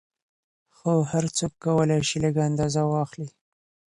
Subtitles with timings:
[0.75, 3.29] خو هر څوک کولای شي لږ اندازه واخلي.